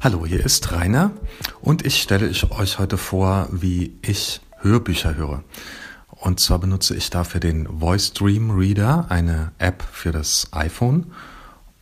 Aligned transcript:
Hallo, 0.00 0.24
hier 0.24 0.46
ist 0.46 0.70
Rainer 0.70 1.10
und 1.60 1.84
ich 1.84 2.00
stelle 2.00 2.28
euch 2.28 2.78
heute 2.78 2.96
vor, 2.96 3.48
wie 3.50 3.98
ich 4.00 4.40
Hörbücher 4.58 5.16
höre. 5.16 5.42
Und 6.08 6.38
zwar 6.38 6.60
benutze 6.60 6.94
ich 6.94 7.10
dafür 7.10 7.40
den 7.40 7.66
Voice 7.80 8.12
Dream 8.12 8.52
Reader, 8.52 9.06
eine 9.08 9.50
App 9.58 9.82
für 9.90 10.12
das 10.12 10.46
iPhone 10.52 11.06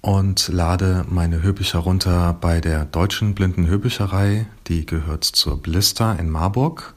und 0.00 0.48
lade 0.48 1.04
meine 1.10 1.42
Hörbücher 1.42 1.80
runter 1.80 2.34
bei 2.40 2.62
der 2.62 2.86
Deutschen 2.86 3.34
Blinden 3.34 3.66
Hörbücherei, 3.66 4.46
die 4.66 4.86
gehört 4.86 5.24
zur 5.24 5.60
Blister 5.60 6.18
in 6.18 6.30
Marburg. 6.30 6.94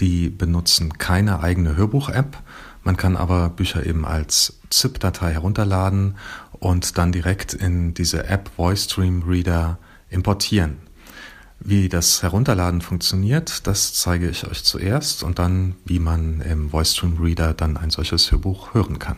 Die 0.00 0.28
benutzen 0.28 0.98
keine 0.98 1.40
eigene 1.40 1.76
Hörbuch-App. 1.76 2.36
Man 2.84 2.98
kann 2.98 3.16
aber 3.16 3.48
Bücher 3.48 3.86
eben 3.86 4.04
als 4.04 4.58
ZIP-Datei 4.68 5.32
herunterladen 5.32 6.16
und 6.52 6.98
dann 6.98 7.10
direkt 7.10 7.54
in 7.54 7.94
diese 7.94 8.26
App 8.26 8.50
Voice 8.54 8.84
Stream 8.84 9.22
Reader 9.26 9.78
importieren. 10.10 10.78
Wie 11.58 11.88
das 11.88 12.22
Herunterladen 12.22 12.80
funktioniert, 12.80 13.66
das 13.66 13.94
zeige 13.94 14.28
ich 14.28 14.46
euch 14.46 14.62
zuerst 14.62 15.22
und 15.22 15.38
dann, 15.38 15.74
wie 15.84 15.98
man 15.98 16.40
im 16.42 16.72
VoiceStream 16.72 17.16
Reader 17.20 17.54
dann 17.54 17.76
ein 17.76 17.90
solches 17.90 18.30
Hörbuch 18.30 18.74
hören 18.74 18.98
kann. 18.98 19.16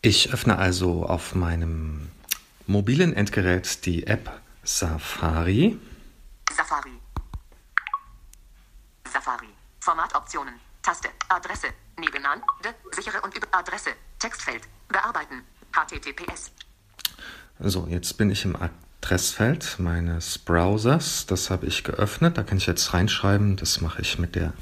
Ich 0.00 0.32
öffne 0.32 0.58
also 0.58 1.06
auf 1.06 1.34
meinem 1.34 2.08
mobilen 2.66 3.12
Endgerät 3.12 3.84
die 3.86 4.06
App 4.06 4.40
Safari. 4.64 5.78
Safari. 6.56 6.98
Safari. 9.12 9.48
Formatoptionen. 9.80 10.54
Taste. 10.82 11.08
Adresse. 11.28 11.68
Nebenan. 11.98 12.40
De. 12.64 12.72
Sichere 12.92 13.20
und 13.22 13.36
über 13.36 13.46
Adresse. 13.52 13.90
Textfeld. 14.18 14.62
Bearbeiten. 14.88 15.42
HTTPS. 15.72 16.50
So, 17.60 17.86
jetzt 17.88 18.16
bin 18.18 18.30
ich 18.30 18.44
im 18.44 18.56
Adressfeld 19.02 19.80
meines 19.80 20.38
Browsers. 20.38 21.26
Das 21.26 21.50
habe 21.50 21.66
ich 21.66 21.82
geöffnet. 21.82 22.38
Da 22.38 22.44
kann 22.44 22.58
ich 22.58 22.66
jetzt 22.66 22.94
reinschreiben. 22.94 23.56
Das 23.56 23.80
mache 23.80 24.00
ich 24.00 24.20
mit 24.20 24.36
der 24.36 24.52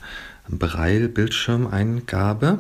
Braille-Bildschirmeingabe. 0.49 2.59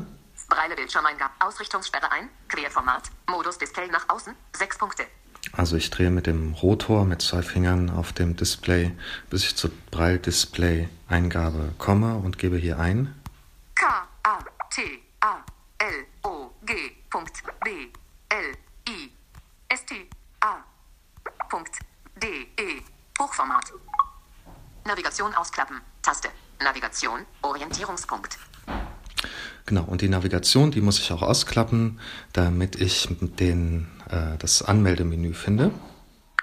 Braille-Bildschirmeingabe. 0.50 1.32
Ausrichtungssperre 1.40 2.12
ein. 2.12 2.28
Querformat. 2.48 3.04
Modus 3.30 3.56
Display 3.56 3.88
nach 3.88 4.06
außen. 4.10 4.34
Sechs 4.54 4.76
Punkte. 4.76 5.04
Also 5.52 5.76
ich 5.76 5.88
drehe 5.88 6.10
mit 6.10 6.26
dem 6.26 6.52
Rotor 6.52 7.06
mit 7.06 7.22
zwei 7.22 7.40
Fingern 7.40 7.88
auf 7.88 8.12
dem 8.12 8.36
Display, 8.36 8.94
bis 9.30 9.44
ich 9.44 9.56
zur 9.56 9.70
Braille-Display-Eingabe 9.90 11.72
komme 11.78 12.16
und 12.16 12.36
gebe 12.36 12.58
hier 12.58 12.78
ein. 12.78 13.14
K 13.74 14.06
A 14.22 14.44
T 14.68 14.82
A 15.20 15.42
L 15.78 16.04
O 16.24 16.50
G 16.66 16.74
B 17.64 17.70
L 18.28 18.52
I 18.86 19.10
S 19.68 19.86
T 19.86 20.06
A 20.40 20.62
www.de. 21.50 22.82
Hochformat. 23.18 23.72
Navigation 24.84 25.34
ausklappen. 25.34 25.80
Taste. 26.02 26.30
Navigation. 26.60 27.26
Orientierungspunkt. 27.42 28.38
Genau, 29.66 29.84
und 29.84 30.00
die 30.00 30.08
Navigation, 30.08 30.70
die 30.70 30.80
muss 30.80 30.98
ich 30.98 31.12
auch 31.12 31.22
ausklappen, 31.22 32.00
damit 32.32 32.76
ich 32.76 33.08
den, 33.20 33.88
äh, 34.08 34.36
das 34.38 34.62
Anmeldemenü 34.62 35.34
finde. 35.34 35.70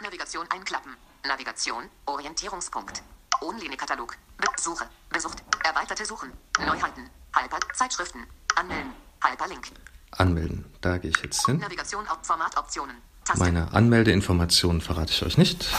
Navigation 0.02 0.46
einklappen. 0.50 0.96
Navigation. 1.26 1.84
Orientierungspunkt. 2.06 3.02
Online-Katalog. 3.42 4.16
Suche. 4.58 4.86
Besucht. 5.10 5.44
Erweiterte 5.64 6.06
Suchen. 6.06 6.32
Neuheiten. 6.60 7.10
Hyper. 7.36 7.60
Zeitschriften. 7.74 8.26
Anmelden. 8.56 8.94
Hyperlink. 9.24 9.72
Anmelden. 10.12 10.66
Da 10.82 10.98
gehe 10.98 11.12
ich 11.12 11.18
jetzt 11.18 11.46
hin. 11.46 11.58
Navigation. 11.58 12.06
Formatoptionen. 12.22 12.96
Meine 13.36 13.74
Anmeldeinformationen 13.74 14.82
verrate 14.82 15.12
ich 15.12 15.24
euch 15.24 15.38
nicht. 15.38 15.70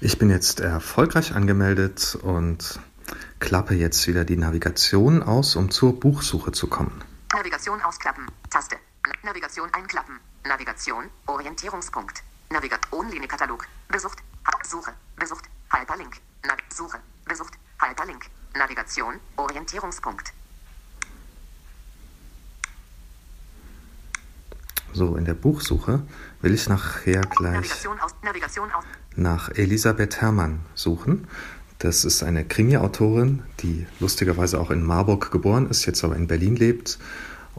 Ich 0.00 0.18
bin 0.18 0.28
jetzt 0.28 0.60
erfolgreich 0.60 1.34
angemeldet 1.34 2.18
und 2.20 2.78
klappe 3.40 3.74
jetzt 3.74 4.06
wieder 4.06 4.24
die 4.24 4.36
Navigation 4.36 5.22
aus, 5.22 5.56
um 5.56 5.70
zur 5.70 5.98
Buchsuche 5.98 6.52
zu 6.52 6.66
kommen. 6.66 7.02
Navigation 7.32 7.80
ausklappen. 7.80 8.26
Taste. 8.50 8.76
Navigation 9.22 9.72
einklappen. 9.72 10.20
Navigation. 10.46 11.04
Orientierungspunkt. 11.26 12.22
Navigation. 12.50 13.10
Katalog. 13.28 13.66
Besucht. 13.88 14.18
Suche. 14.62 14.92
Besucht. 15.16 15.44
Hyperlink. 15.72 16.20
Nav 16.46 16.58
Suche. 16.68 16.98
Besucht. 17.26 17.54
Hyperlink. 17.80 18.26
Navigation. 18.54 19.20
Orientierungspunkt. 19.36 20.32
So, 24.94 25.16
in 25.16 25.24
der 25.24 25.34
Buchsuche 25.34 26.02
will 26.40 26.54
ich 26.54 26.68
nachher 26.68 27.20
gleich 27.22 27.54
Navigation 27.54 27.98
aus, 28.00 28.14
Navigation 28.22 28.70
aus. 28.70 28.84
nach 29.16 29.50
Elisabeth 29.50 30.20
Herrmann 30.20 30.60
suchen. 30.74 31.26
Das 31.80 32.04
ist 32.04 32.22
eine 32.22 32.44
Krimi-Autorin, 32.44 33.42
die 33.60 33.86
lustigerweise 33.98 34.60
auch 34.60 34.70
in 34.70 34.84
Marburg 34.84 35.32
geboren 35.32 35.68
ist, 35.68 35.84
jetzt 35.84 36.04
aber 36.04 36.14
in 36.16 36.28
Berlin 36.28 36.54
lebt. 36.54 36.98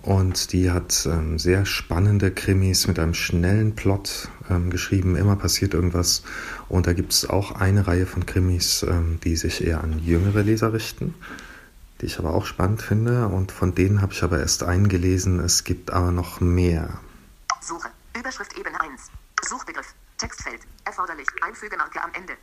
Und 0.01 0.53
die 0.53 0.71
hat 0.71 1.07
ähm, 1.11 1.37
sehr 1.37 1.65
spannende 1.65 2.31
Krimis 2.31 2.87
mit 2.87 2.99
einem 2.99 3.13
schnellen 3.13 3.75
Plot 3.75 4.29
ähm, 4.49 4.69
geschrieben. 4.69 5.15
Immer 5.15 5.35
passiert 5.35 5.73
irgendwas. 5.73 6.23
Und 6.69 6.87
da 6.87 6.93
gibt 6.93 7.11
es 7.11 7.29
auch 7.29 7.51
eine 7.51 7.85
Reihe 7.87 8.05
von 8.05 8.25
Krimis, 8.25 8.85
ähm, 8.87 9.19
die 9.23 9.35
sich 9.35 9.65
eher 9.65 9.83
an 9.83 9.99
jüngere 9.99 10.43
Leser 10.43 10.73
richten, 10.73 11.15
die 11.99 12.05
ich 12.05 12.17
aber 12.19 12.33
auch 12.33 12.45
spannend 12.45 12.81
finde. 12.81 13.27
Und 13.27 13.51
von 13.51 13.75
denen 13.75 14.01
habe 14.01 14.13
ich 14.13 14.23
aber 14.23 14.39
erst 14.39 14.63
einen 14.63 14.87
gelesen. 14.87 15.39
Es 15.39 15.63
gibt 15.65 15.91
aber 15.91 16.11
noch 16.11 16.39
mehr. 16.39 16.99
Suche. 17.65 17.89
Überschrift 18.15 18.55
Ebene 18.57 18.79
1. 18.79 19.09
Suchbegriff. 19.43 19.93
Textfeld. 20.17 20.61
Erforderlich. 20.85 21.27
Einfügemarke 21.41 22.01
am 22.01 22.13
Ende. 22.13 22.37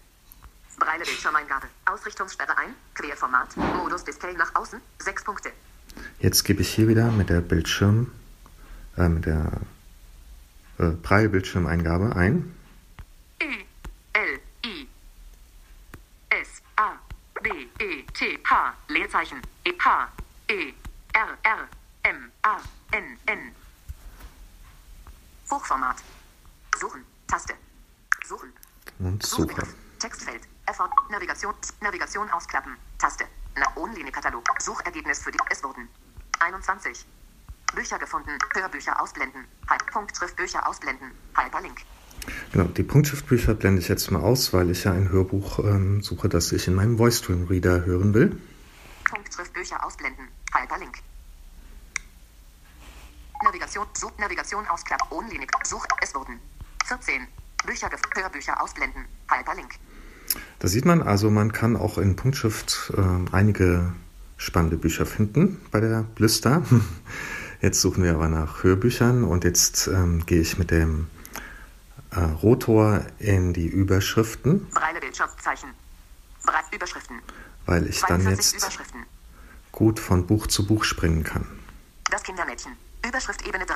Breile 0.78 1.04
Bildschirmeingabe. 1.04 1.68
Ausrichtungssperre 1.84 2.56
ein. 2.58 2.74
Querformat. 2.94 3.56
Modus 3.56 4.02
Display 4.04 4.34
nach 4.34 4.52
außen. 4.54 4.80
Sechs 4.98 5.22
Punkte. 5.22 5.52
Jetzt 6.18 6.42
gebe 6.44 6.62
ich 6.62 6.74
hier 6.74 6.88
wieder 6.88 7.10
mit 7.12 7.30
der 7.30 7.40
Bildschirm, 7.40 8.10
äh, 8.96 9.08
mit 9.08 9.26
der 9.26 9.60
äh, 10.78 10.86
Breile 10.86 11.28
Bildschirmeingabe 11.28 12.16
ein. 12.16 12.54
E 13.40 13.64
L 14.14 14.40
I 14.64 14.88
S 16.30 16.62
A 16.76 16.98
B 17.42 17.50
E 17.78 18.02
T 18.14 18.38
H 18.44 18.74
Leerzeichen 18.88 19.40
E 19.64 19.72
H 19.78 20.08
E 20.48 20.72
R 21.12 21.38
R 21.42 21.68
M 22.02 22.32
Hochformat. 25.72 25.96
Suchen. 26.78 27.04
Taste. 27.26 27.54
Suchen. 28.26 28.52
Und 28.98 29.22
Suche. 29.22 29.62
Textfeld. 29.98 30.42
Erfolg. 30.66 30.90
Navigation. 31.10 31.54
Navigation 31.80 32.28
ausklappen. 32.30 32.76
Taste. 32.98 33.24
Na 33.56 33.66
Katalog. 34.10 34.44
Suchergebnis 34.60 35.22
für 35.22 35.30
die. 35.30 35.38
Es 35.50 35.62
wurden 35.64 35.88
21. 36.40 37.06
Bücher 37.74 37.98
gefunden. 37.98 38.38
Hörbücher 38.54 39.00
ausblenden. 39.00 39.46
Punktschriftbücher 39.92 40.66
ausblenden. 40.68 41.12
Hyperlink. 41.36 41.80
Genau, 42.52 42.64
die 42.64 42.82
Punktschriftbücher 42.82 43.54
blende 43.54 43.80
ich 43.80 43.88
jetzt 43.88 44.10
mal 44.10 44.20
aus, 44.20 44.52
weil 44.52 44.70
ich 44.70 44.84
ja 44.84 44.92
ein 44.92 45.08
Hörbuch 45.08 45.58
ähm, 45.60 46.02
suche, 46.02 46.28
das 46.28 46.52
ich 46.52 46.68
in 46.68 46.74
meinem 46.74 46.98
VoiceStream 46.98 47.46
Reader 47.46 47.84
hören 47.86 48.12
will. 48.12 48.38
Punktschriftbücher 49.04 49.84
ausblenden. 49.84 50.28
Hyperlink. 50.54 50.98
Navigation, 53.62 53.86
Such, 53.96 54.18
Navigation 54.18 54.66
ausklappen, 54.66 55.06
Onlinig, 55.10 55.48
Such, 55.62 55.86
es 56.00 56.12
wurden 56.16 56.40
14 56.84 57.28
Bücher, 57.64 57.88
Hörbücher 58.16 58.60
ausblenden, 58.60 59.04
Hyperlink. 59.30 59.74
Da 60.58 60.66
sieht 60.66 60.84
man 60.84 61.00
also, 61.00 61.30
man 61.30 61.52
kann 61.52 61.76
auch 61.76 61.96
in 61.96 62.16
Punktschrift 62.16 62.92
äh, 62.96 63.32
einige 63.32 63.92
spannende 64.36 64.76
Bücher 64.76 65.06
finden 65.06 65.64
bei 65.70 65.78
der 65.78 66.02
Blister. 66.02 66.62
Jetzt 67.60 67.80
suchen 67.80 68.02
wir 68.02 68.14
aber 68.14 68.28
nach 68.28 68.64
Hörbüchern 68.64 69.22
und 69.22 69.44
jetzt 69.44 69.86
ähm, 69.86 70.26
gehe 70.26 70.40
ich 70.40 70.58
mit 70.58 70.72
dem 70.72 71.06
äh, 72.10 72.18
Rotor 72.18 73.02
in 73.20 73.52
die 73.52 73.68
Überschriften. 73.68 74.68
Breile 74.70 74.98
Bildschirmzeichen. 74.98 75.70
Breit 76.44 76.64
Überschriften. 76.74 77.20
Weil 77.66 77.86
ich 77.86 78.00
dann 78.00 78.28
jetzt 78.28 78.56
gut 79.70 80.00
von 80.00 80.26
Buch 80.26 80.48
zu 80.48 80.66
Buch 80.66 80.82
springen 80.82 81.22
kann. 81.22 81.46
Das 82.10 82.24
Kindermädchen. 82.24 82.72
Überschrift 83.06 83.46
Ebene 83.46 83.66
3. 83.66 83.74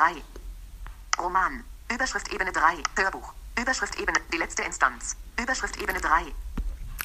Roman. 1.20 1.64
Überschrift 1.92 2.32
Ebene 2.32 2.52
3. 2.52 3.02
Hörbuch. 3.02 3.32
Überschrift 3.60 4.00
Ebene. 4.00 4.18
Die 4.32 4.36
letzte 4.36 4.62
Instanz. 4.62 5.16
Überschrift 5.40 5.80
Ebene 5.82 6.00
3. 6.00 6.26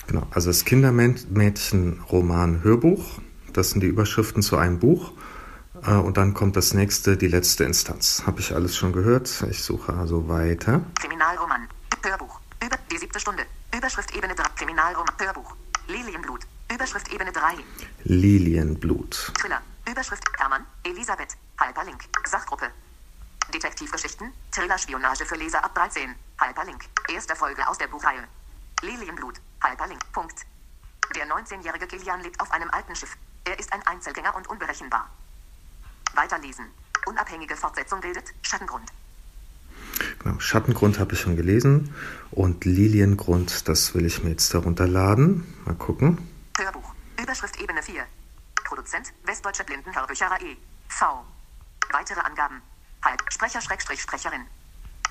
Genau, 0.08 0.28
also 0.32 0.50
das 0.50 0.66
Kindermädchen-Roman 0.66 2.64
Hörbuch. 2.64 3.20
Das 3.54 3.72
sind 3.72 3.82
die 3.82 3.88
Überschriften 3.88 4.42
zu 4.44 4.58
einem 4.58 4.80
Buch. 4.80 5.14
Äh, 5.86 5.94
und 5.94 6.18
dann 6.18 6.34
kommt 6.34 6.56
das 6.56 6.74
nächste, 6.74 7.18
die 7.18 7.28
letzte 7.28 7.64
Instanz. 7.64 8.24
Habe 8.26 8.40
ich 8.40 8.54
alles 8.54 8.78
schon 8.78 8.94
gehört? 8.94 9.44
Ich 9.50 9.64
suche 9.64 9.94
also 9.94 10.28
weiter. 10.30 10.82
Kriminalroman. 11.00 11.68
Hörbuch. 12.04 12.40
Über 12.64 12.78
die 12.92 12.98
siebte 12.98 13.20
Stunde. 13.20 13.44
Überschrift 13.76 14.16
Ebene 14.16 14.36
3. 14.36 14.44
Kriminalroman. 14.58 15.14
Hörbuch. 15.20 15.56
Lilienblut. 15.88 16.42
Überschrift 16.72 17.12
Ebene 17.12 17.32
3. 17.32 17.40
Lilienblut. 18.04 19.34
Thriller. 19.40 19.62
Überschrift 19.92 20.24
Hermann, 20.40 20.66
Elisabeth, 20.86 21.36
Hyperlink, 21.60 22.06
Sachgruppe. 22.26 22.72
Detektivgeschichten, 23.54 24.32
Thriller-Spionage 24.52 25.26
für 25.26 25.36
Leser 25.36 25.62
ab 25.66 25.76
13. 25.76 26.16
Hyperlink. 26.40 26.86
Erste 27.14 27.36
Folge 27.36 27.68
aus 27.68 27.78
der 27.78 27.88
Buchreihe. 27.88 28.24
Lilienblut. 28.82 29.42
Hyperlink. 29.62 30.00
Punkt. 30.14 30.46
Der 31.14 31.28
19-jährige 31.28 31.88
Kilian 31.88 32.22
lebt 32.22 32.40
auf 32.40 32.52
einem 32.54 32.70
alten 32.70 32.96
Schiff. 32.96 33.18
Er 33.44 33.60
ist 33.60 33.74
ein 33.74 33.86
Einzelgänger 33.86 34.34
und 34.34 34.48
unberechenbar. 34.48 35.10
Weiterlesen. 36.14 36.68
Unabhängige 37.06 37.58
Fortsetzung 37.58 38.00
bildet 38.00 38.34
Schattengrund. 38.44 38.90
Genau, 40.20 40.40
Schattengrund 40.40 41.00
habe 41.00 41.16
ich 41.16 41.20
schon 41.20 41.36
gelesen 41.36 41.94
und 42.32 42.64
Liliengrund, 42.64 43.68
das 43.68 43.94
will 43.94 44.06
ich 44.06 44.24
mir 44.24 44.30
jetzt 44.30 44.54
herunterladen. 44.54 45.54
Mal 45.66 45.76
gucken. 45.76 46.30
Hörbuch. 46.58 46.94
Überschrift 47.22 47.60
Ebene 47.60 47.84
4. 47.84 48.06
Produzent 48.72 49.12
Westdeutsche 49.26 49.66
Blindenhörbücherei. 49.66 50.56
V. 50.88 51.26
Weitere 51.92 52.22
Angaben. 52.22 52.62
Halb. 53.04 53.22
Sprecher 53.30 53.60
Schrägstrich 53.60 54.02
Sprecherin. 54.02 54.48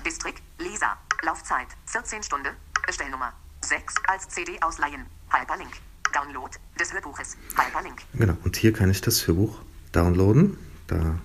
Distrikt 0.03 0.41
Leser. 0.57 0.97
Laufzeit 1.21 1.67
14 1.85 2.23
Stunden. 2.23 2.55
Bestellnummer 2.87 3.33
6 3.61 3.93
als 4.07 4.29
CD 4.29 4.59
ausleihen. 4.63 5.05
Hyperlink. 5.31 5.73
Download 6.11 6.57
des 6.79 6.91
Hörbuches. 6.91 7.37
Hyperlink. 7.55 8.01
Genau, 8.15 8.35
und 8.43 8.55
hier 8.55 8.73
kann 8.73 8.89
ich 8.89 8.99
das 9.01 9.27
Hörbuch 9.27 9.59
downloaden. 9.91 10.57
Da 10.87 11.19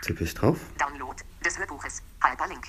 tippe 0.00 0.24
ich 0.24 0.32
drauf. 0.32 0.56
Download 0.78 1.22
des 1.44 1.58
Hörbuches. 1.58 2.02
Hyperlink. 2.24 2.68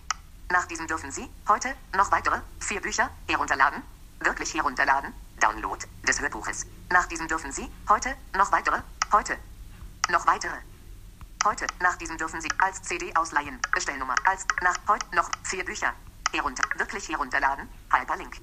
Nach 0.52 0.66
diesem 0.66 0.86
dürfen 0.86 1.14
Sie 1.14 1.30
heute 1.48 1.74
noch 1.96 2.12
weitere 2.12 2.42
vier 2.60 2.82
Bücher 2.82 3.10
herunterladen. 3.30 3.82
Wirklich 4.20 4.54
herunterladen. 4.54 5.14
Download 5.39 5.86
des 6.07 6.19
Hörbuches. 6.21 6.65
Nach 6.91 7.06
diesem 7.07 7.27
dürfen 7.27 7.51
Sie 7.51 7.68
heute 7.88 8.15
noch 8.36 8.51
weitere. 8.51 8.77
Heute. 9.12 9.38
Noch 10.12 10.25
weitere. 10.27 10.56
Heute. 11.45 11.65
Nach 11.81 11.95
diesem 11.97 12.18
dürfen 12.18 12.41
Sie 12.41 12.50
als 12.57 12.81
CD 12.81 13.15
ausleihen. 13.15 13.59
Bestellnummer. 13.74 14.15
Als 14.25 14.45
nach 14.62 14.75
heute 14.88 15.06
noch 15.15 15.30
vier 15.44 15.63
Bücher. 15.63 15.94
Herunter. 16.33 16.63
Wirklich 16.77 17.09
herunterladen. 17.09 17.68
Hyperlink. 17.91 18.38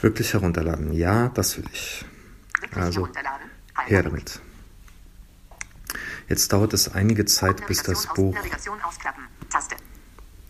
Wirklich 0.00 0.32
herunterladen. 0.32 0.92
Ja, 0.92 1.28
das 1.28 1.56
will 1.56 1.66
ich. 1.72 2.04
Wirklich 2.60 2.82
Also, 2.82 3.00
herunterladen. 3.02 3.50
Her 3.86 4.02
damit. 4.02 4.40
Jetzt 6.28 6.52
dauert 6.52 6.74
es 6.74 6.92
einige 6.94 7.24
Zeit, 7.24 7.66
bis 7.66 7.82
das 7.82 8.06
Buch. 8.14 8.36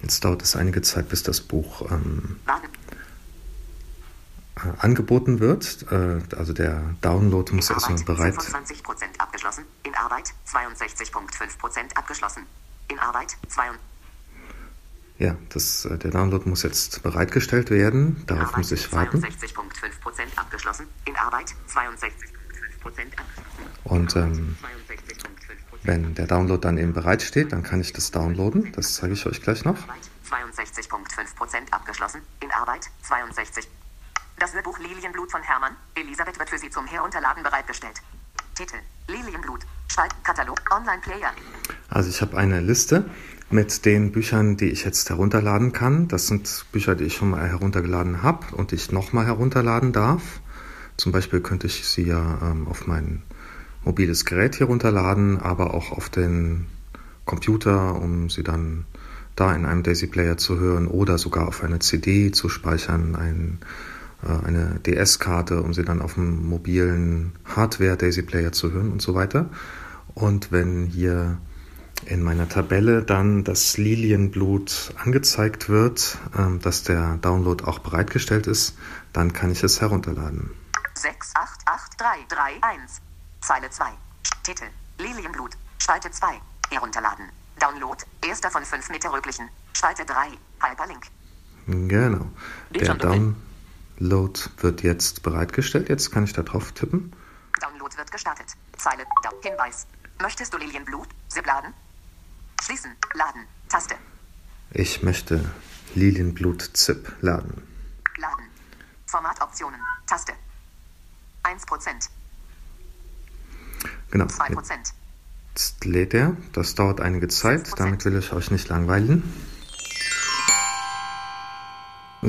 Jetzt 0.03 0.25
dauert 0.25 0.43
es 0.43 0.57
einige 0.57 0.83
Zeit, 0.83 1.09
bis 1.09 1.23
das 1.23 1.41
Buch 1.41 1.91
ähm, 1.91 2.41
Warten. 2.45 2.69
Äh, 4.65 4.73
angeboten 4.79 5.41
wird. 5.41 5.87
Äh, 5.91 6.21
also 6.37 6.53
der 6.53 6.83
Download 7.01 7.53
muss 7.55 7.71
erstmal 7.71 8.03
bereit. 8.03 8.35
25% 8.35 9.19
abgeschlossen. 9.19 9.65
In 9.83 9.95
Arbeit 9.95 10.33
62,5% 10.47 11.97
abgeschlossen. 11.97 12.43
In 12.89 12.99
Arbeit 12.99 13.37
22. 13.49 13.81
Ja, 15.19 15.37
das, 15.51 15.85
äh, 15.85 15.99
der 15.99 16.11
Download 16.11 16.49
muss 16.49 16.63
jetzt 16.63 17.03
bereitgestellt 17.03 17.71
werden. 17.71 18.23
Darauf 18.27 18.49
Arbeit 18.49 18.59
muss 18.59 18.73
ich 18.73 18.93
warten. 18.93 19.19
62,5% 19.23 20.37
abgeschlossen. 20.37 20.87
In 21.05 21.17
Arbeit 21.17 21.55
62,5% 21.69 22.11
abgeschlossen. 22.87 23.71
Und 23.85 24.17
ähm, 24.17 24.57
62,5%. 24.89 25.21
wenn 25.83 26.15
der 26.15 26.27
Download 26.27 26.61
dann 26.61 26.79
eben 26.79 26.95
bereitsteht, 26.95 27.53
dann 27.53 27.63
kann 27.63 27.81
ich 27.81 27.93
das 27.93 28.11
downloaden. 28.11 28.73
Das 28.73 28.95
zeige 28.95 29.13
ich 29.13 29.27
euch 29.27 29.43
gleich 29.43 29.65
noch. 29.65 29.77
Arbeit 29.83 30.09
62,5% 30.31 31.71
abgeschlossen. 31.73 32.23
In 32.43 32.51
Arbeit 32.53 32.87
62. 33.03 33.69
Das 34.41 34.55
Hörbuch 34.55 34.79
Lilienblut 34.79 35.31
von 35.31 35.43
Hermann. 35.43 35.77
Elisabeth 35.95 36.39
wird 36.39 36.49
für 36.49 36.57
Sie 36.57 36.71
zum 36.71 36.87
Herunterladen 36.87 37.43
bereitgestellt. 37.43 38.01
Titel 38.55 38.77
Lilienblut. 39.07 39.67
Spaltkatalog. 39.89 40.59
Online-Player. 40.75 41.31
Also 41.91 42.09
ich 42.09 42.23
habe 42.23 42.39
eine 42.39 42.63
Liste 42.63 43.05
mit 43.51 43.85
den 43.85 44.13
Büchern, 44.13 44.57
die 44.57 44.71
ich 44.71 44.83
jetzt 44.83 45.11
herunterladen 45.11 45.75
kann. 45.75 46.09
Das 46.09 46.27
sind 46.27 46.65
Bücher, 46.73 46.95
die 46.95 47.05
ich 47.05 47.17
schon 47.17 47.29
mal 47.29 47.47
heruntergeladen 47.47 48.23
habe 48.23 48.57
und 48.57 48.73
ich 48.73 48.91
nochmal 48.91 49.27
herunterladen 49.27 49.93
darf. 49.93 50.41
Zum 50.97 51.13
Beispiel 51.13 51.43
könnte 51.43 51.67
ich 51.67 51.87
sie 51.87 52.07
ja 52.07 52.39
ähm, 52.41 52.67
auf 52.67 52.87
mein 52.87 53.23
mobiles 53.85 54.25
Gerät 54.25 54.55
hier 54.55 54.69
runterladen, 54.69 55.39
aber 55.39 55.75
auch 55.75 55.93
auf 55.93 56.09
den 56.09 56.67
Computer, 57.27 57.95
um 57.95 58.31
sie 58.31 58.43
dann 58.43 58.87
da 59.37 59.55
in 59.55 59.67
einem 59.67 59.83
Daisy 59.83 60.07
Player 60.07 60.39
zu 60.39 60.59
hören 60.59 60.87
oder 60.89 61.19
sogar 61.19 61.47
auf 61.47 61.63
eine 61.63 61.79
CD 61.81 62.31
zu 62.31 62.49
speichern, 62.49 63.17
ein, 63.17 63.59
äh, 63.61 63.90
eine 64.29 64.81
DS-Karte, 64.81 65.63
um 65.63 65.73
sie 65.73 65.85
dann 65.85 66.03
auf 66.03 66.15
dem 66.15 66.49
mobilen 66.49 67.33
Hardware 67.45 67.97
Daisy 67.97 68.23
Player 68.23 68.53
zu 68.53 68.73
hören 68.73 68.93
und 68.93 69.01
so 69.01 69.15
weiter. 69.15 69.49
Und 70.15 70.53
wenn 70.53 70.87
hier 70.87 71.39
in 72.07 72.23
meiner 72.23 72.49
Tabelle 72.49 73.03
dann 73.03 73.45
das 73.45 73.77
Lilienblut 73.77 74.95
angezeigt 75.03 75.69
wird, 75.69 76.19
ähm, 76.37 76.61
dass 76.61 76.83
der 76.83 77.17
Download 77.19 77.65
auch 77.65 77.81
bereitgestellt 77.81 78.47
ist, 78.47 78.77
dann 79.13 79.33
kann 79.33 79.51
ich 79.51 79.63
es 79.63 79.81
herunterladen. 79.81 80.51
688331. 80.95 83.03
Zeile 83.41 83.71
2. 83.71 83.85
Titel 84.43 84.65
Lilienblut. 84.99 85.53
Spalte 85.79 86.11
2. 86.11 86.41
Herunterladen. 86.71 87.27
Download. 87.59 87.97
Erster 88.27 88.51
von 88.51 88.65
fünf 88.65 88.89
meterröglichen. 88.91 89.49
Spalte 89.73 90.05
3. 90.05 90.29
Hyperlink. 90.63 91.07
Genau. 91.67 92.27
Der 92.75 92.95
drin. 92.95 93.37
Download 94.01 94.41
wird 94.61 94.83
jetzt 94.83 95.23
bereitgestellt. 95.23 95.91
Jetzt 95.91 96.11
kann 96.11 96.25
ich 96.25 96.33
da 96.33 96.43
drauf 96.43 96.73
tippen. 96.73 97.13
Download 97.61 97.95
wird 97.97 98.11
gestartet. 98.11 98.47
Zeile. 98.77 99.05
Hinweis. 99.43 99.87
Möchtest 100.23 100.55
du 100.55 100.59
Lilienblut? 100.59 101.09
Zip 101.29 101.47
laden? 101.47 101.75
Schließen. 102.63 102.93
Laden. 103.15 103.45
Taste. 103.69 103.97
Ich 104.73 105.03
möchte 105.03 105.51
Lilienblut 105.95 106.63
ZIP 106.63 107.13
laden. 107.21 107.63
Laden. 108.17 108.47
Formatoptionen. 109.07 109.81
Taste. 110.07 110.33
1%. 111.45 112.09
Genau. 114.11 114.25
2%. 114.25 114.93
Jetzt 115.51 115.85
lädt 115.85 116.15
er. 116.15 116.37
Das 116.53 116.75
dauert 116.75 117.01
einige 117.01 117.29
Zeit. 117.29 117.79
Damit 117.79 118.05
will 118.07 118.17
ich 118.17 118.33
euch 118.33 118.51
nicht 118.51 118.69
langweilen. 118.69 119.23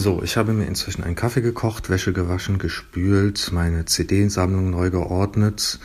So, 0.02 0.24
ich 0.24 0.36
habe 0.36 0.52
mir 0.54 0.66
inzwischen 0.66 1.04
einen 1.04 1.14
Kaffee 1.14 1.42
gekocht, 1.42 1.92
Wäsche 1.92 2.12
gewaschen, 2.12 2.58
gespült, 2.58 3.52
meine 3.52 3.86
CD-Sammlung 3.86 4.72
neu 4.72 4.90
geordnet 4.90 5.80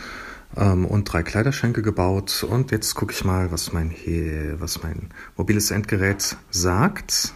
ähm, 0.56 0.86
und 0.86 1.04
drei 1.04 1.22
Kleiderschränke 1.22 1.82
gebaut. 1.82 2.42
Und 2.42 2.70
jetzt 2.70 2.94
gucke 2.94 3.12
ich 3.12 3.26
mal, 3.26 3.52
was 3.52 3.74
mein, 3.74 3.90
hier, 3.90 4.58
was 4.58 4.82
mein 4.82 5.10
mobiles 5.36 5.70
Endgerät 5.70 6.34
sagt. 6.50 7.34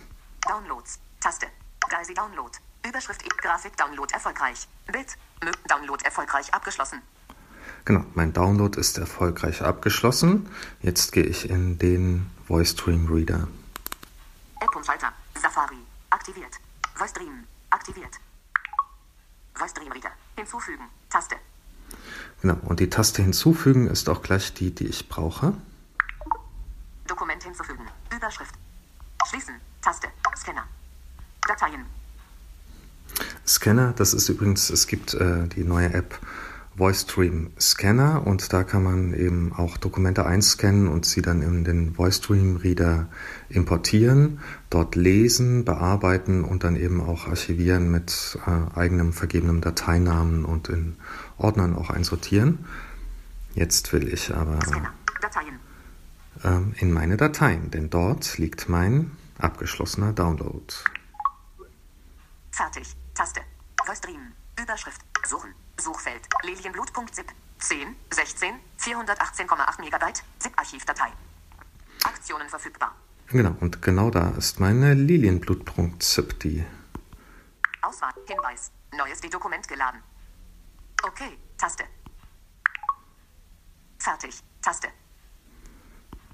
Downloads. 0.49 0.99
Taste. 1.21 1.49
Daisy 1.91 2.15
Download. 2.15 2.51
Überschrift. 2.89 3.21
Grafik 3.43 3.77
Download 3.77 4.11
erfolgreich. 4.15 4.67
Bild. 4.91 5.19
Download 5.69 6.03
erfolgreich 6.03 6.55
abgeschlossen. 6.55 7.03
Genau, 7.85 8.07
mein 8.15 8.33
Download 8.33 8.81
ist 8.81 8.97
erfolgreich 8.97 9.61
abgeschlossen. 9.61 10.49
Jetzt 10.81 11.13
gehe 11.13 11.25
ich 11.25 11.51
in 11.51 11.77
den 11.79 12.31
VoiceStream 12.49 13.07
Reader. 13.13 13.49
App 14.61 14.75
und 14.75 14.87
Schalter. 14.87 15.13
Safari. 15.35 15.77
Aktiviert. 16.09 16.60
VoiceStream. 17.01 17.47
Aktiviert. 17.71 18.15
VoiceStream 19.55 19.91
Reader. 19.91 20.11
Hinzufügen. 20.37 20.85
Taste. 21.09 21.37
Genau, 22.43 22.59
und 22.65 22.79
die 22.79 22.91
Taste 22.91 23.23
hinzufügen 23.23 23.87
ist 23.87 24.11
auch 24.11 24.21
gleich 24.21 24.53
die, 24.53 24.71
die 24.71 24.87
ich 24.87 25.09
brauche. 25.09 25.55
Dokument 27.07 27.43
hinzufügen. 27.43 27.89
Überschrift. 28.15 28.55
Schließen. 29.27 29.55
Taste. 29.81 30.09
Scanner. 30.37 30.67
Dateien. 31.49 31.87
Scanner, 33.47 33.95
das 33.95 34.13
ist 34.13 34.29
übrigens, 34.29 34.69
es 34.69 34.87
gibt 34.87 35.15
äh, 35.15 35.49
die 35.49 35.65
neue 35.65 35.95
App 35.95 36.19
VoiceStream 36.77 37.51
Scanner 37.59 38.27
und 38.27 38.53
da 38.53 38.65
kann 38.65 38.83
man 38.83 39.13
eben 39.13 39.53
auch 39.53 39.77
Dokumente 39.77 40.25
einscannen 40.25 40.89
und 40.89 41.05
sie 41.05 41.21
dann 41.21 41.43
in 41.43 41.65
den 41.65 41.99
VoiceStream 41.99 42.57
Reader 42.57 43.09
importieren, 43.49 44.41
dort 44.71 44.95
lesen, 44.95 45.65
bearbeiten 45.65 46.45
und 46.45 46.65
dann 46.65 46.77
eben 46.77 47.01
auch 47.01 47.27
archivieren 47.27 47.91
mit 47.91 48.39
äh, 48.47 48.79
eigenem 48.79 49.13
vergebenem 49.13 49.61
Dateinamen 49.61 50.45
und 50.45 50.69
in 50.69 50.97
Ordnern 51.39 51.75
auch 51.75 51.91
einsortieren. 51.91 52.65
Jetzt 53.55 53.93
will 53.93 54.13
ich 54.13 54.35
aber 54.35 54.59
ähm, 56.45 56.75
in 56.79 56.93
meine 56.93 57.17
Dateien, 57.17 57.71
denn 57.71 57.91
dort 57.91 58.39
liegt 58.39 58.69
mein 58.69 59.11
abgeschlossener 59.39 60.13
Download. 60.13 60.73
Fertig. 62.53 62.97
Taste. 63.15 63.41
VoiceStream. 63.85 64.33
Überschrift. 64.61 65.01
Suchen. 65.27 65.51
Suchfeld. 65.81 66.29
Lilienblut.zip. 66.43 67.33
10, 67.59 67.97
16, 68.11 68.55
418,8 68.79 69.81
Megabyte. 69.81 70.23
ZIP-Archivdatei. 70.39 71.13
Aktionen 72.05 72.49
verfügbar. 72.49 72.95
Genau, 73.29 73.55
und 73.61 73.83
genau 73.83 74.11
da 74.11 74.31
ist 74.31 74.59
meine 74.61 74.95
Lilienblut.zip, 74.95 76.41
die 76.41 76.65
Auswahl. 77.83 78.13
Hinweis. 78.27 78.73
Neues 78.93 79.21
D-Dokument 79.21 79.67
geladen. 79.69 80.03
Okay. 81.03 81.39
Taste. 81.57 81.85
Fertig. 83.99 84.43
Taste. 84.63 84.89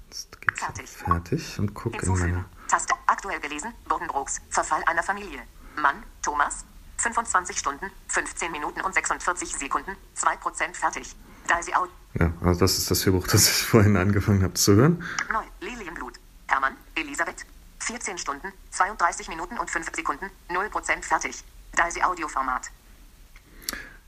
Jetzt 0.07 0.41
geht's 0.41 0.59
fertig. 0.59 0.89
fertig 0.89 1.59
und 1.59 1.73
gucke 1.73 2.05
in 2.05 2.17
meine... 2.17 2.45
Taste. 2.67 2.93
Aktuell 3.05 3.39
gelesen. 3.39 3.73
Burgenbrooks. 3.87 4.41
Verfall 4.49 4.83
einer 4.85 5.03
Familie. 5.03 5.43
Mann. 5.75 6.03
Thomas. 6.21 6.65
25 6.97 7.57
Stunden, 7.57 7.91
15 8.07 8.51
Minuten 8.51 8.81
und 8.81 8.93
46 8.93 9.55
Sekunden. 9.55 9.95
2% 10.15 10.73
fertig. 10.73 11.15
Daisy 11.47 11.73
out. 11.73 11.89
Ja, 12.19 12.31
also 12.43 12.59
das 12.59 12.77
ist 12.77 12.91
das 12.91 13.05
Hörbuch, 13.05 13.27
das 13.27 13.47
ich 13.47 13.63
vorhin 13.67 13.95
angefangen 13.95 14.43
habe 14.43 14.53
zu 14.55 14.75
hören. 14.75 15.03
Neu. 15.31 15.43
Lilienblut. 15.61 16.15
Hermann. 16.47 16.75
Elisabeth. 16.95 17.45
14 17.79 18.17
Stunden, 18.17 18.51
32 18.71 19.29
Minuten 19.29 19.57
und 19.57 19.69
5 19.69 19.91
Sekunden. 19.95 20.29
0% 20.49 21.03
fertig. 21.03 21.43
Daisy 21.73 22.01
Audioformat. 22.01 22.69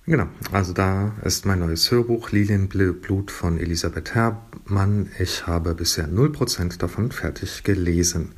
Genau, 0.10 0.25
also 0.51 0.74
da 0.74 1.12
ist 1.24 1.46
mein 1.46 1.60
neues 1.60 1.92
Hörbuch 1.92 2.32
Lilienblut 2.32 3.30
von 3.30 3.60
Elisabeth 3.60 4.16
Herrmann. 4.16 5.12
Ich 5.20 5.46
habe 5.46 5.75
bisher 5.75 6.08
0% 6.08 6.80
davon 6.80 7.12
fertig 7.12 7.63
gelesen. 7.63 8.34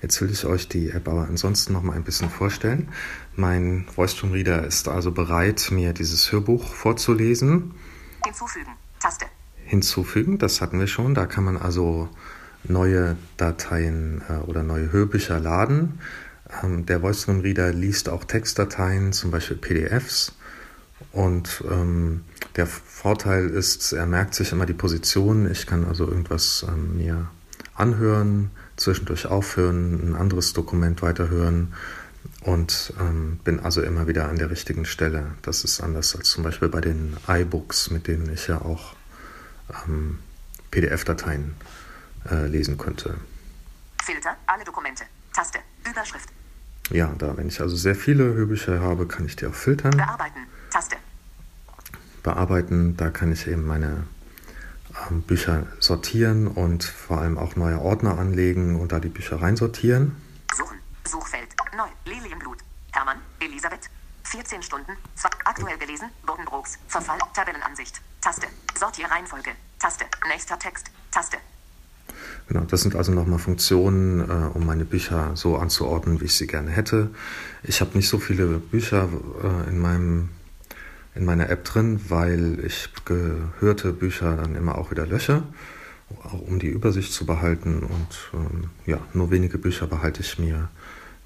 Jetzt 0.00 0.20
will 0.20 0.30
ich 0.30 0.46
euch 0.46 0.68
die 0.68 0.90
App 0.90 1.08
aber 1.08 1.26
ansonsten 1.26 1.72
noch 1.72 1.82
mal 1.82 1.94
ein 1.94 2.04
bisschen 2.04 2.30
vorstellen. 2.30 2.90
Mein 3.34 3.86
Voice 3.92 4.22
Reader 4.22 4.64
ist 4.68 4.86
also 4.86 5.10
bereit, 5.10 5.72
mir 5.72 5.92
dieses 5.92 6.30
Hörbuch 6.30 6.72
vorzulesen. 6.72 7.74
Hinzufügen, 8.24 8.70
Taste. 9.00 9.26
Hinzufügen, 9.64 10.38
das 10.38 10.60
hatten 10.60 10.78
wir 10.78 10.86
schon. 10.86 11.16
Da 11.16 11.26
kann 11.26 11.42
man 11.42 11.56
also 11.56 12.08
neue 12.62 13.16
Dateien 13.36 14.22
äh, 14.28 14.34
oder 14.46 14.62
neue 14.62 14.92
Hörbücher 14.92 15.40
laden. 15.40 15.98
Ähm, 16.62 16.86
der 16.86 17.00
Voice 17.00 17.26
Reader 17.26 17.72
liest 17.72 18.08
auch 18.08 18.22
Textdateien, 18.22 19.12
zum 19.12 19.32
Beispiel 19.32 19.56
PDFs 19.56 20.32
und 21.12 21.62
ähm, 21.70 22.24
der 22.56 22.66
Vorteil 22.66 23.48
ist, 23.48 23.92
er 23.92 24.06
merkt 24.06 24.34
sich 24.34 24.52
immer 24.52 24.66
die 24.66 24.72
Position. 24.72 25.50
Ich 25.50 25.66
kann 25.66 25.84
also 25.84 26.06
irgendwas 26.06 26.64
ähm, 26.68 26.96
mir 26.96 27.28
anhören, 27.74 28.50
zwischendurch 28.76 29.26
aufhören, 29.26 30.10
ein 30.10 30.16
anderes 30.16 30.52
Dokument 30.52 31.02
weiterhören 31.02 31.74
und 32.40 32.92
ähm, 33.00 33.40
bin 33.44 33.60
also 33.60 33.82
immer 33.82 34.06
wieder 34.06 34.28
an 34.28 34.36
der 34.36 34.50
richtigen 34.50 34.84
Stelle. 34.84 35.34
Das 35.42 35.64
ist 35.64 35.80
anders 35.80 36.16
als 36.16 36.30
zum 36.30 36.44
Beispiel 36.44 36.68
bei 36.68 36.80
den 36.80 37.16
iBooks, 37.28 37.90
mit 37.90 38.06
denen 38.06 38.32
ich 38.32 38.46
ja 38.46 38.60
auch 38.60 38.94
ähm, 39.86 40.18
PDF-Dateien 40.70 41.54
äh, 42.30 42.46
lesen 42.46 42.78
könnte. 42.78 43.14
Filter, 44.02 44.36
alle 44.46 44.64
Dokumente, 44.64 45.04
Taste, 45.34 45.58
Überschrift. 45.88 46.28
Ja, 46.90 47.12
da, 47.18 47.36
wenn 47.36 47.48
ich 47.48 47.60
also 47.60 47.74
sehr 47.74 47.96
viele 47.96 48.24
Hörbücher 48.34 48.80
habe, 48.80 49.06
kann 49.06 49.26
ich 49.26 49.34
die 49.36 49.46
auch 49.46 49.54
filtern. 49.54 49.96
Bearbeiten, 49.96 50.46
Taste. 50.76 50.96
Bearbeiten, 52.22 52.98
da 52.98 53.08
kann 53.08 53.32
ich 53.32 53.46
eben 53.46 53.64
meine 53.66 54.06
ähm, 55.08 55.22
Bücher 55.22 55.66
sortieren 55.80 56.48
und 56.48 56.84
vor 56.84 57.16
allem 57.16 57.38
auch 57.38 57.56
neue 57.56 57.80
Ordner 57.80 58.18
anlegen 58.18 58.78
und 58.78 58.92
da 58.92 59.00
die 59.00 59.08
Bücher 59.08 59.40
reinsortieren. 59.40 60.14
Suchen, 60.54 60.76
Suchfeld, 61.08 61.48
neu, 61.74 61.88
Lilienblut, 62.04 62.58
Hermann, 62.92 63.16
Elisabeth, 63.40 63.88
14 64.24 64.62
Stunden, 64.62 64.92
aktuell 65.46 65.78
gelesen, 65.78 66.10
Bodenbrooks, 66.26 66.78
Verfall, 66.88 67.20
Tabellenansicht, 67.32 68.02
Taste, 68.20 68.46
Sortierreihenfolge, 68.78 69.52
Taste, 69.78 70.04
nächster 70.28 70.58
Text, 70.58 70.90
Taste. 71.10 71.38
Genau, 72.48 72.64
das 72.64 72.82
sind 72.82 72.96
also 72.96 73.12
nochmal 73.12 73.38
Funktionen, 73.38 74.20
äh, 74.20 74.50
um 74.52 74.66
meine 74.66 74.84
Bücher 74.84 75.34
so 75.36 75.56
anzuordnen, 75.56 76.20
wie 76.20 76.26
ich 76.26 76.36
sie 76.36 76.46
gerne 76.46 76.70
hätte. 76.70 77.14
Ich 77.62 77.80
habe 77.80 77.96
nicht 77.96 78.10
so 78.10 78.18
viele 78.18 78.58
Bücher 78.58 79.08
äh, 79.42 79.70
in 79.70 79.78
meinem 79.78 80.28
in 81.16 81.24
meiner 81.24 81.48
App 81.50 81.64
drin, 81.64 82.00
weil 82.08 82.64
ich 82.64 82.90
gehörte 83.04 83.92
Bücher 83.92 84.36
dann 84.36 84.54
immer 84.54 84.78
auch 84.78 84.90
wieder 84.90 85.06
lösche, 85.06 85.42
auch 86.22 86.40
um 86.40 86.58
die 86.58 86.68
Übersicht 86.68 87.12
zu 87.12 87.26
behalten. 87.26 87.82
Und 87.82 88.30
ähm, 88.34 88.70
ja, 88.84 88.98
nur 89.12 89.30
wenige 89.30 89.58
Bücher 89.58 89.86
behalte 89.86 90.20
ich 90.20 90.38
mir, 90.38 90.68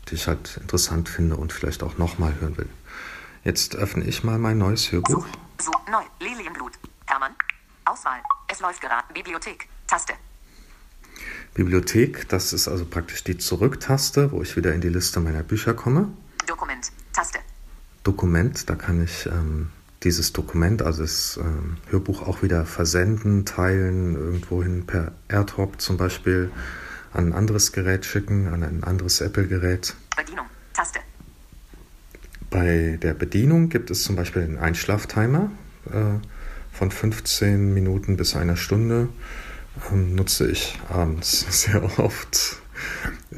die 0.09 0.14
ich 0.14 0.28
halt 0.28 0.59
interessant 0.59 1.09
finde 1.09 1.37
und 1.37 1.52
vielleicht 1.52 1.82
auch 1.82 1.99
nochmal 1.99 2.35
hören 2.40 2.56
will. 2.56 2.68
Jetzt 3.44 3.75
öffne 3.76 4.04
ich 4.04 4.23
mal 4.23 4.38
mein 4.38 4.59
neues 4.59 4.92
Hörbuch. 4.92 5.26
So, 5.61 5.73
neu, 5.90 6.02
Lilienblut. 6.20 6.73
Hermann. 7.06 7.32
Auswahl. 7.85 8.20
Es 8.49 8.61
läuft 8.61 8.80
gerade. 8.80 9.12
Bibliothek. 9.12 9.68
Taste. 9.87 10.14
Bibliothek, 11.54 12.28
das 12.28 12.52
ist 12.52 12.68
also 12.68 12.85
praktisch 12.85 13.25
die 13.25 13.37
Zurück-Taste, 13.37 14.30
wo 14.30 14.42
ich 14.42 14.56
wieder 14.56 14.73
in 14.73 14.80
die 14.80 14.88
Liste 14.88 15.18
meiner 15.20 15.42
Bücher 15.42 15.75
komme. 15.75 16.12
Dokument. 16.47 16.92
Taste. 17.12 17.40
Dokument, 18.04 18.70
da 18.70 18.76
kann 18.76 19.02
ich 19.02 19.26
ähm, 19.26 19.70
dieses 20.02 20.33
Dokument, 20.33 20.83
also 20.83 21.02
das 21.02 21.38
äh, 21.38 21.90
Hörbuch 21.90 22.26
auch 22.26 22.42
wieder 22.42 22.64
versenden, 22.64 23.45
teilen, 23.45 24.14
irgendwohin 24.14 24.87
per 24.87 25.12
AirTalk 25.28 25.80
zum 25.80 25.97
Beispiel 25.97 26.50
an 27.12 27.26
ein 27.28 27.33
anderes 27.33 27.73
Gerät 27.73 28.07
schicken, 28.07 28.49
an 28.49 28.62
ein 28.62 28.85
anderes 28.85 29.21
Apple-Gerät. 29.21 29.95
Bedienung, 30.16 30.47
Taste. 30.73 31.00
Bei 32.49 32.99
der 33.00 33.14
Bedienung 33.14 33.69
gibt 33.69 33.90
es 33.90 34.02
zum 34.02 34.16
Beispiel 34.16 34.42
einen 34.42 34.59
Einschlaftimer 34.59 35.50
äh, 35.87 36.19
von 36.73 36.90
15 36.90 37.75
Minuten 37.75 38.16
bis 38.16 38.37
einer 38.37 38.57
Stunde. 38.57 39.09
Ähm, 39.92 40.14
nutze 40.14 40.50
ich 40.50 40.78
abends 40.88 41.47
sehr 41.62 41.83
oft 41.99 42.61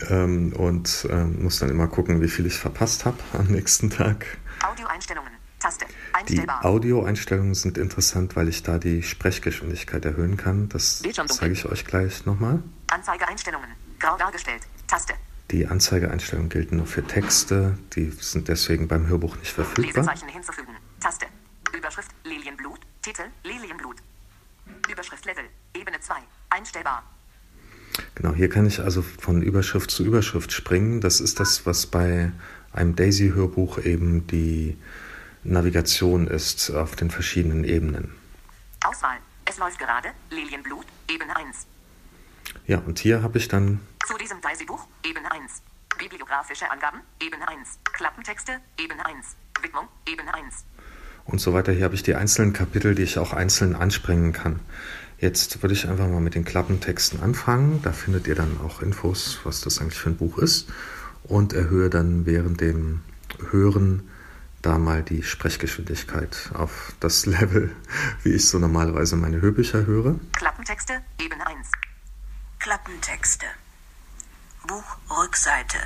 ähm, 0.08 0.52
und 0.52 1.06
ähm, 1.10 1.42
muss 1.42 1.58
dann 1.58 1.70
immer 1.70 1.88
gucken, 1.88 2.22
wie 2.22 2.28
viel 2.28 2.46
ich 2.46 2.58
verpasst 2.58 3.04
habe 3.04 3.18
am 3.32 3.46
nächsten 3.46 3.90
Tag. 3.90 4.38
Die 6.28 6.48
Audioeinstellungen 6.48 7.54
sind 7.54 7.78
interessant, 7.78 8.36
weil 8.36 8.48
ich 8.48 8.62
da 8.62 8.78
die 8.78 9.02
Sprechgeschwindigkeit 9.02 10.04
erhöhen 10.04 10.36
kann. 10.36 10.68
Das 10.68 11.02
zeige 11.26 11.52
ich 11.52 11.66
euch 11.66 11.84
gleich 11.84 12.26
nochmal. 12.26 12.62
Anzeigeeinstellungen. 12.88 13.68
Grau 13.98 14.16
dargestellt. 14.16 14.62
Taste. 14.86 15.14
Die 15.50 15.66
Anzeigeeinstellungen 15.66 16.48
gelten 16.48 16.76
nur 16.78 16.86
für 16.86 17.06
Texte. 17.06 17.78
Die 17.94 18.10
sind 18.10 18.48
deswegen 18.48 18.88
beim 18.88 19.06
Hörbuch 19.06 19.36
nicht 19.36 19.52
verfügbar. 19.52 20.04
Lesezeichen 20.04 20.28
hinzufügen. 20.28 20.72
Taste. 21.00 21.26
Überschrift 21.76 22.10
Lilienblut. 22.24 22.80
Titel 23.02 23.24
Lilienblut. 23.44 23.96
Überschrift 24.90 25.24
Level. 25.26 25.44
Ebene 25.74 26.00
2. 26.00 26.14
Einstellbar. 26.50 27.02
Genau, 28.14 28.34
hier 28.34 28.48
kann 28.48 28.66
ich 28.66 28.80
also 28.80 29.02
von 29.02 29.42
Überschrift 29.42 29.90
zu 29.90 30.04
Überschrift 30.04 30.52
springen. 30.52 31.00
Das 31.00 31.20
ist 31.20 31.40
das, 31.40 31.66
was 31.66 31.86
bei 31.86 32.32
einem 32.72 32.96
Daisy-Hörbuch 32.96 33.78
eben 33.78 34.26
die 34.26 34.76
Navigation 35.44 36.28
ist 36.28 36.70
auf 36.70 36.94
den 36.94 37.10
verschiedenen 37.10 37.64
Ebenen. 37.64 38.14
Auswahl. 38.84 39.18
Es 39.44 39.58
läuft 39.58 39.78
gerade. 39.78 40.08
Lilienblut, 40.30 40.86
Ebene 41.10 41.36
1. 41.36 41.66
Ja, 42.66 42.78
und 42.78 43.00
hier 43.00 43.22
habe 43.22 43.38
ich 43.38 43.48
dann. 43.48 43.80
Zu 44.06 44.16
diesem 44.18 44.40
Daisy-Buch, 44.40 44.86
Ebene 45.04 45.30
1. 45.32 45.62
Bibliografische 45.98 46.70
Angaben, 46.70 47.00
Ebene 47.20 47.46
1. 47.48 47.78
Klappentexte, 47.92 48.52
Ebene 48.78 49.04
1. 49.04 49.36
Widmung, 49.60 49.88
Ebene 50.06 50.32
1. 50.32 50.64
Und 51.24 51.40
so 51.40 51.52
weiter. 51.52 51.72
Hier 51.72 51.84
habe 51.84 51.94
ich 51.94 52.02
die 52.02 52.14
einzelnen 52.14 52.52
Kapitel, 52.52 52.94
die 52.94 53.02
ich 53.02 53.18
auch 53.18 53.32
einzeln 53.32 53.74
anspringen 53.74 54.32
kann. 54.32 54.60
Jetzt 55.18 55.62
würde 55.62 55.74
ich 55.74 55.88
einfach 55.88 56.08
mal 56.08 56.20
mit 56.20 56.34
den 56.34 56.44
Klappentexten 56.44 57.20
anfangen. 57.20 57.80
Da 57.82 57.92
findet 57.92 58.26
ihr 58.26 58.34
dann 58.34 58.60
auch 58.60 58.80
Infos, 58.80 59.40
was 59.44 59.60
das 59.60 59.80
eigentlich 59.80 59.98
für 59.98 60.10
ein 60.10 60.16
Buch 60.16 60.38
ist. 60.38 60.68
Und 61.24 61.52
erhöhe 61.52 61.90
dann 61.90 62.26
während 62.26 62.60
dem 62.60 63.02
Hören 63.50 64.08
da 64.62 64.78
mal 64.78 65.02
die 65.02 65.22
Sprechgeschwindigkeit 65.22 66.50
auf 66.54 66.92
das 67.00 67.26
Level, 67.26 67.74
wie 68.22 68.32
ich 68.32 68.48
so 68.48 68.58
normalerweise 68.58 69.16
meine 69.16 69.40
Hörbücher 69.40 69.86
höre. 69.86 70.18
Klappentexte, 70.32 71.02
Ebene 71.18 71.46
1. 71.46 71.68
Klappentexte. 72.58 73.46
Buchrückseite. 74.66 75.78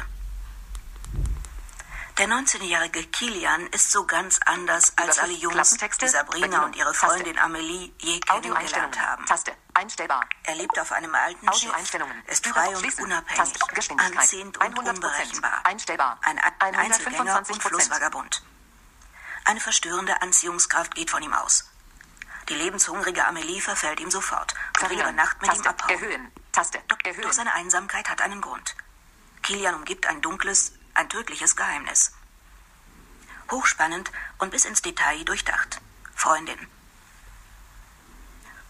Der 2.18 2.28
19-jährige 2.28 3.04
Kilian 3.04 3.66
ist 3.68 3.92
so 3.92 4.06
ganz 4.06 4.40
anders 4.46 4.94
als 4.96 5.18
alle 5.18 5.34
Jungs, 5.34 5.76
die 6.00 6.08
Sabrina 6.08 6.64
und 6.64 6.74
ihre 6.74 6.94
Freundin 6.94 7.38
Amelie 7.38 7.92
je 7.98 8.20
kennengelernt 8.20 8.98
haben. 8.98 9.26
Taste. 9.26 9.52
Einstellbar. 9.74 10.24
Er 10.44 10.54
lebt 10.54 10.78
auf 10.78 10.92
einem 10.92 11.14
alten 11.14 11.52
Schiff, 11.52 11.72
ist 12.26 12.46
frei 12.46 12.74
und 12.74 13.00
unabhängig, 13.00 13.90
anziehend 13.98 14.56
und 14.56 14.78
unberechenbar. 14.78 15.60
Einstellbar. 15.64 16.18
Ein, 16.22 16.38
ein 16.58 16.74
Einzelgänger 16.74 17.38
und 17.38 17.62
Flussvagabund. 17.62 18.42
Eine 19.46 19.60
verstörende 19.60 20.20
Anziehungskraft 20.22 20.94
geht 20.94 21.10
von 21.10 21.22
ihm 21.22 21.32
aus. 21.32 21.70
Die 22.48 22.54
lebenshungrige 22.54 23.24
Amelie 23.26 23.60
verfällt 23.60 24.00
ihm 24.00 24.10
sofort 24.10 24.54
will 24.90 25.00
über 25.00 25.12
Nacht 25.12 25.40
mit 25.40 25.50
Taste. 25.50 25.62
ihm 25.62 25.68
abhauen. 25.68 25.90
Erhöhen. 25.90 26.32
Taste. 26.52 26.78
Erhöhen. 27.04 27.22
Doch 27.22 27.32
seine 27.32 27.54
Einsamkeit 27.54 28.08
hat 28.08 28.20
einen 28.22 28.40
Grund. 28.40 28.74
Kilian 29.42 29.74
umgibt 29.74 30.06
ein 30.06 30.20
dunkles, 30.20 30.72
ein 30.94 31.08
tödliches 31.08 31.56
Geheimnis. 31.56 32.12
Hochspannend 33.50 34.10
und 34.38 34.50
bis 34.50 34.64
ins 34.64 34.82
Detail 34.82 35.24
durchdacht. 35.24 35.80
Freundin. 36.14 36.58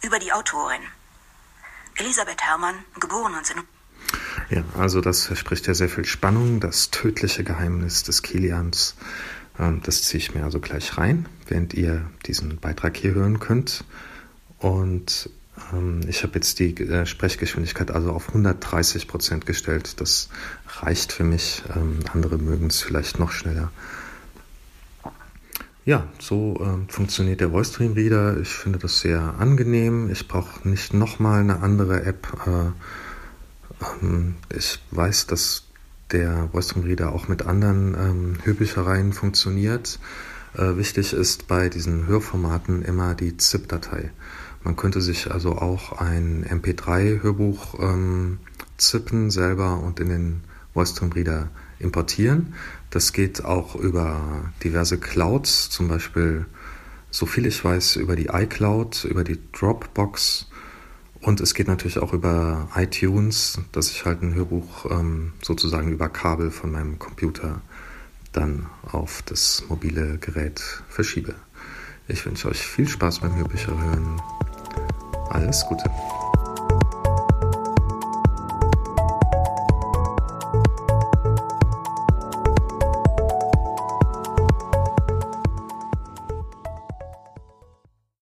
Über 0.03 0.19
die 0.19 0.33
Autorin. 0.33 0.83
Elisabeth 1.97 2.43
Herrmann, 2.43 2.85
geboren 3.01 3.33
19... 3.33 3.63
Ja, 4.51 4.63
also 4.79 5.01
das 5.01 5.27
verspricht 5.27 5.67
ja 5.67 5.75
sehr 5.75 5.89
viel 5.89 6.05
Spannung, 6.05 6.61
das 6.61 6.91
tödliche 6.91 7.43
Geheimnis 7.43 8.05
des 8.05 8.23
Kilians. 8.23 8.95
Ähm, 9.59 9.81
das 9.85 10.03
ziehe 10.03 10.19
ich 10.19 10.35
mir 10.35 10.45
also 10.45 10.61
gleich 10.61 10.99
rein, 10.99 11.27
während 11.49 11.75
ihr 11.75 12.11
diesen 12.27 12.59
Beitrag 12.59 12.97
hier 12.97 13.15
hören 13.15 13.41
könnt. 13.41 13.85
Und 14.59 15.31
Ähm, 15.73 16.01
ich 16.09 16.23
habe 16.23 16.35
jetzt 16.35 16.59
die 16.59 16.75
äh, 16.77 17.07
Sprechgeschwindigkeit 17.07 17.91
also 17.91 18.13
auf 18.13 18.29
130 18.29 19.09
Prozent 19.09 19.47
gestellt. 19.47 20.01
Das 20.01 20.29
reicht 20.81 21.13
für 21.13 21.25
mich. 21.25 21.63
Ähm, 21.75 22.01
andere 22.13 22.39
mögen 22.39 22.67
es 22.67 22.83
vielleicht 22.83 23.19
noch 23.19 23.33
schneller. 23.33 23.71
Ja, 25.85 26.09
so 26.19 26.57
äh, 26.61 26.93
funktioniert 26.93 27.41
der 27.41 27.51
Voice 27.51 27.73
Dream 27.73 27.93
Reader. 27.93 28.39
Ich 28.41 28.49
finde 28.49 28.79
das 28.79 29.01
sehr 29.01 29.37
angenehm. 29.39 30.11
Ich 30.11 30.27
brauche 30.27 30.69
nicht 30.69 30.93
nochmal 30.93 31.41
eine 31.41 31.61
andere 31.61 32.03
App. 32.03 32.27
Äh, 32.47 34.05
ähm, 34.05 34.35
ich 34.55 34.81
weiß, 34.91 35.27
dass 35.29 35.66
der 36.13 36.51
Reader 36.53 37.13
auch 37.13 37.29
mit 37.29 37.43
anderen 37.47 37.95
ähm, 37.95 38.39
Hörbüchereien 38.45 39.13
funktioniert. 39.13 39.99
Äh, 40.55 40.77
wichtig 40.77 41.13
ist 41.13 41.49
bei 41.49 41.69
diesen 41.69 42.07
Hörformaten 42.07 42.83
immer 42.83 43.15
die 43.15 43.37
ZIP-Datei. 43.37 44.11
Man 44.63 44.77
könnte 44.77 45.01
sich 45.01 45.31
also 45.31 45.53
auch 45.53 45.93
ein 45.93 46.45
MP3-Hörbuch 46.45 47.79
ähm, 47.81 48.39
zippen 48.79 49.31
selber 49.31 49.81
und 49.81 50.01
in 50.01 50.09
den 50.09 50.41
Voice 50.75 50.95
Dream 50.95 51.13
Reader 51.13 51.49
importieren. 51.79 52.55
Das 52.91 53.13
geht 53.13 53.45
auch 53.45 53.75
über 53.75 54.51
diverse 54.63 54.99
Clouds, 54.99 55.71
zum 55.71 55.89
Beispiel, 55.89 56.47
so 57.11 57.27
viel 57.27 57.47
ich 57.47 57.65
weiß, 57.65 57.97
über 57.97 58.17
die 58.17 58.27
iCloud, 58.27 59.05
über 59.05 59.25
die 59.25 59.39
Dropbox. 59.53 60.49
Und 61.27 61.41
es 61.41 61.55
geht 61.55 61.67
natürlich 61.67 61.99
auch 61.99 62.13
über 62.13 62.69
iTunes, 62.77 63.59
dass 63.73 63.91
ich 63.91 64.05
halt 64.05 64.23
ein 64.23 64.35
Hörbuch 64.35 64.89
ähm, 64.89 65.33
sozusagen 65.43 65.91
über 65.91 66.09
Kabel 66.09 66.53
von 66.53 66.71
meinem 66.71 67.01
Computer 67.01 67.63
dann 68.31 68.67
auf 68.93 69.23
das 69.23 69.65
mobile 69.69 70.19
Gerät 70.19 70.61
verschiebe. 70.89 71.35
Ich 72.07 72.25
wünsche 72.25 72.49
euch 72.49 72.65
viel 72.65 72.87
Spaß 72.87 73.19
beim 73.19 73.35
Hörbücher 73.35 73.77
hören. 73.77 74.23
Alles 75.31 75.67
Gute. 75.69 75.91